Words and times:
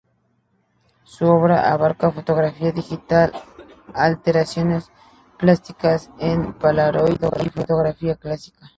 Su 1.03 1.27
obra 1.27 1.71
abarca 1.71 2.09
fotografía 2.09 2.71
digital, 2.71 3.33
alteraciones 3.93 4.89
plásticas 5.37 6.09
en 6.17 6.53
Polaroid, 6.53 7.19
fotografía 7.53 8.15
clásica. 8.15 8.67